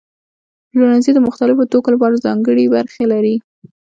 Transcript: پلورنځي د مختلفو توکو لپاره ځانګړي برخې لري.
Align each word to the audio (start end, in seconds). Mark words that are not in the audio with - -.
پلورنځي 0.69 1.11
د 1.13 1.19
مختلفو 1.27 1.69
توکو 1.71 1.89
لپاره 1.95 2.23
ځانګړي 2.25 2.65
برخې 2.75 3.03
لري. 3.13 3.35